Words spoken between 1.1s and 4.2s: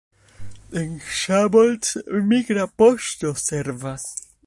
Szabolcs migra poŝto servas.